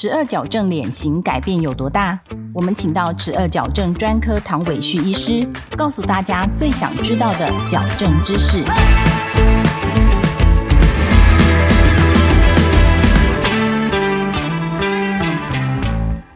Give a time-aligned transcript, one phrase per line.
[0.00, 2.18] 齿颚矫正脸型改变有多大？
[2.54, 8.64] 我们请到齿颚矫正专科唐伟旭医师，告诉大家最想知道的矫正知识。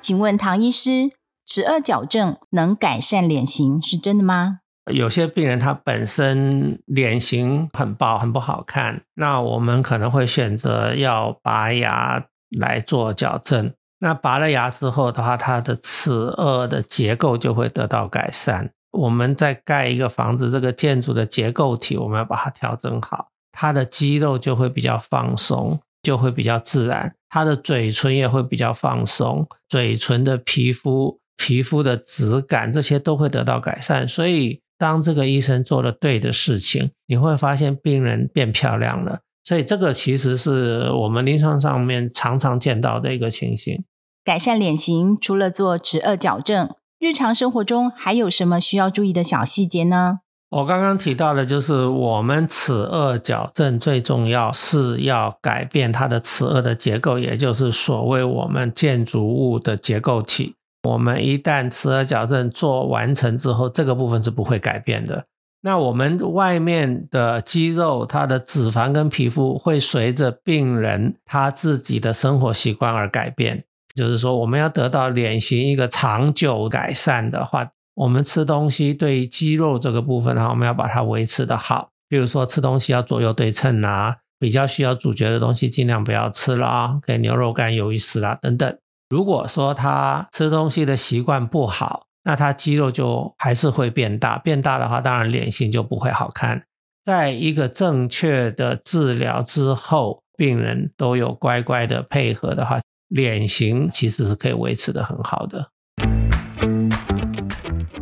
[0.00, 1.10] 请问唐医师，
[1.44, 4.60] 齿颚矫正能改善脸型是真的吗？
[4.90, 12.24] 有些病人他本身脸型很薄很不好看，那我们可能会选择要拔牙
[12.58, 13.72] 来做矫正。
[14.00, 18.70] 那拔了牙之后的话，他的齿颚的结构就会得到改善。
[18.92, 27.14] 我们在盖一个房子，这个建筑的结构体我们要把它调整好，他的肌肉就会比较放松，就会比较自然。
[27.28, 34.06] 他的嘴唇也会比较放松，嘴唇的皮肤、皮肤的质感这些都会得到改善。
[34.06, 34.60] 所以。
[34.80, 39.20] 当这个医生做了对的事情，你会发现病人变漂亮了。
[39.42, 43.84] 所以这个其实是我们临床上面常常见到的一个情形。
[44.24, 46.68] 改善脸型除了做齿颚矫正，
[46.98, 50.20] 日常生活中还有什么需要注意的小细节呢？
[50.50, 60.56] 我刚刚提到的就是我们齿颚矫正最重要是要改变它的齿颚的结构，也就是所谓我们建筑物的结构体。
[60.88, 65.24] 我们一旦齿颚矫正做完成之后，这个部分是不会改变的。
[65.62, 73.64] 那我们外面的肌肉、它的脂肪跟皮肤会随着病人他自己的生活习惯而改变。
[73.94, 81.88] 就是说，我们要得到脸型一个长久改善的话，我们吃东西对于肌肉这个部分的话，我们要把它维持的好。
[82.08, 88.78] 比如说，吃东西要左右对称啊，比较需要主角的东西尽量不要吃了啊，给牛肉干、鱿鱼丝啦等等。
[89.10, 96.64] 如果说他吃东西的习惯不好，那他肌肉就还是会变大，变大的话，当然脸型就不会好看。
[97.02, 105.70] 在一个正确的治疗之后，病人都有乖乖的配合的话，脸型其实是可以维持的很好的。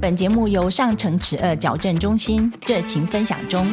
[0.00, 3.66] 本节目由上城齿颚矫正中心热情分享中。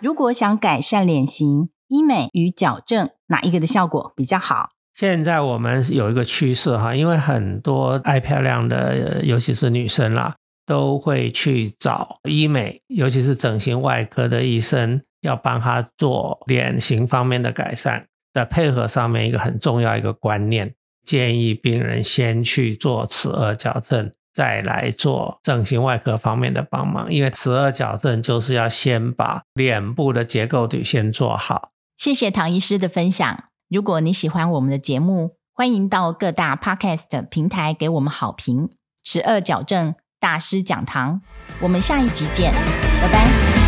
[0.00, 4.71] 如果想改善脸型，医美与矫正哪一个的效果比较好？
[4.94, 10.34] 现在我们有一个趋势哈，因为很多爱漂亮的，尤其是女生啦，
[10.66, 18.06] 都会去找医美，尤其是整形外科的医生，要帮她做脸型方面的改善。
[18.34, 27.12] 在配合上面，一个很重要一个观念，建议病人先去做齿颚矫正，再来做整形外科方面的帮忙。
[27.12, 31.70] 因为齿颚矫正就是要先把脸部的结构体先做好。
[31.96, 33.51] 谢谢唐医师的分享。
[33.72, 38.68] 如果你喜欢我们的节目，欢迎到各大 podcast 平台给我们好评。
[39.02, 41.22] 十二矫正大师讲堂，
[41.62, 43.61] 我们下一集见，拜拜。